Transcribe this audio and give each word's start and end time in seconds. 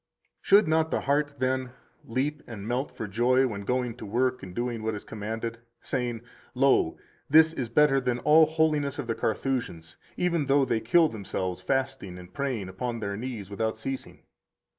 120 0.41 0.47
Should 0.49 0.67
not 0.67 0.89
the 0.89 1.01
heart, 1.05 1.35
then, 1.37 1.73
leap 2.03 2.41
and 2.47 2.67
melt 2.67 2.89
for 2.91 3.07
joy 3.07 3.45
when 3.45 3.61
going 3.61 3.93
to 3.97 4.03
work 4.07 4.41
and 4.41 4.55
doing 4.55 4.81
what 4.81 4.95
is 4.95 5.03
commanded, 5.03 5.59
saying: 5.79 6.21
Lo, 6.55 6.97
this 7.29 7.53
is 7.53 7.69
better 7.69 8.01
than 8.01 8.17
all 8.17 8.47
holiness 8.47 8.97
of 8.97 9.05
the 9.05 9.13
Carthusians, 9.13 9.97
even 10.17 10.47
though 10.47 10.65
they 10.65 10.79
kill 10.79 11.07
themselves 11.07 11.61
fasting 11.61 12.17
and 12.17 12.33
praying 12.33 12.67
upon 12.67 12.99
their 12.99 13.15
knees 13.15 13.51
without 13.51 13.77
ceasing? 13.77 14.23